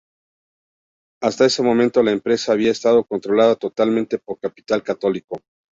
[1.21, 5.39] Hasta ese momento, la empresa había estado controlada totalmente por capital católico.